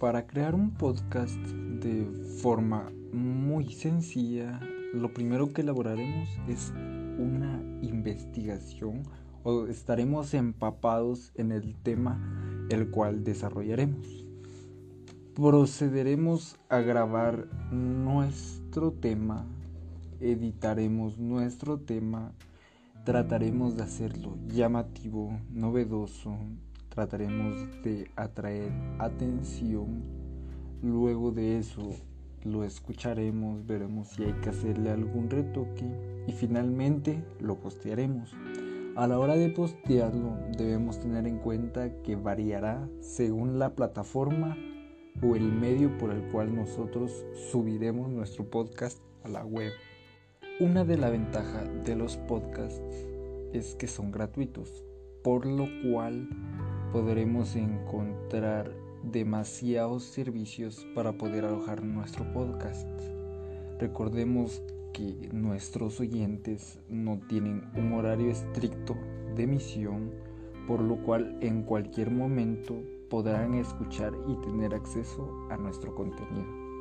Para 0.00 0.26
crear 0.26 0.56
un 0.56 0.72
podcast 0.72 1.36
de 1.36 2.04
forma 2.42 2.90
muy 3.12 3.72
sencilla, 3.72 4.58
lo 4.92 5.14
primero 5.14 5.52
que 5.52 5.60
elaboraremos 5.60 6.28
es 6.48 6.70
una 7.18 7.62
investigación 7.82 9.04
o 9.44 9.66
estaremos 9.66 10.34
empapados 10.34 11.30
en 11.36 11.52
el 11.52 11.76
tema 11.76 12.66
el 12.70 12.90
cual 12.90 13.22
desarrollaremos. 13.22 14.26
Procederemos 15.36 16.58
a 16.68 16.80
grabar 16.80 17.46
nuestro 17.70 18.92
tema, 18.92 19.46
editaremos 20.18 21.18
nuestro 21.18 21.78
tema, 21.78 22.32
trataremos 23.04 23.76
de 23.76 23.84
hacerlo 23.84 24.36
llamativo, 24.48 25.38
novedoso, 25.52 26.36
trataremos 26.94 27.82
de 27.82 28.10
atraer 28.16 28.70
atención. 28.98 30.02
Luego 30.82 31.30
de 31.30 31.58
eso 31.58 31.90
lo 32.44 32.64
escucharemos, 32.64 33.66
veremos 33.66 34.08
si 34.08 34.24
hay 34.24 34.32
que 34.34 34.50
hacerle 34.50 34.90
algún 34.90 35.30
retoque 35.30 35.86
y 36.26 36.32
finalmente 36.32 37.24
lo 37.40 37.56
postearemos. 37.56 38.34
A 38.94 39.06
la 39.06 39.18
hora 39.18 39.36
de 39.36 39.48
postearlo 39.48 40.36
debemos 40.58 41.00
tener 41.00 41.26
en 41.26 41.38
cuenta 41.38 42.02
que 42.02 42.14
variará 42.14 42.86
según 43.00 43.58
la 43.58 43.74
plataforma 43.74 44.56
o 45.22 45.34
el 45.34 45.50
medio 45.50 45.96
por 45.96 46.10
el 46.10 46.30
cual 46.30 46.54
nosotros 46.54 47.24
subiremos 47.50 48.10
nuestro 48.10 48.44
podcast 48.44 48.98
a 49.24 49.28
la 49.28 49.46
web. 49.46 49.72
Una 50.60 50.84
de 50.84 50.98
las 50.98 51.10
ventajas 51.10 51.70
de 51.84 51.96
los 51.96 52.18
podcasts 52.18 53.06
es 53.54 53.74
que 53.76 53.86
son 53.86 54.12
gratuitos, 54.12 54.84
por 55.22 55.46
lo 55.46 55.66
cual 55.82 56.28
podremos 56.92 57.56
encontrar 57.56 58.70
demasiados 59.02 60.04
servicios 60.04 60.86
para 60.94 61.12
poder 61.12 61.46
alojar 61.46 61.82
nuestro 61.82 62.30
podcast. 62.34 62.86
Recordemos 63.80 64.62
que 64.92 65.30
nuestros 65.32 65.98
oyentes 66.00 66.78
no 66.90 67.18
tienen 67.28 67.64
un 67.76 67.94
horario 67.94 68.30
estricto 68.30 68.94
de 69.34 69.44
emisión, 69.44 70.12
por 70.66 70.80
lo 70.80 70.96
cual 71.02 71.38
en 71.40 71.62
cualquier 71.62 72.10
momento 72.10 72.82
podrán 73.08 73.54
escuchar 73.54 74.12
y 74.28 74.36
tener 74.46 74.74
acceso 74.74 75.48
a 75.50 75.56
nuestro 75.56 75.94
contenido. 75.94 76.71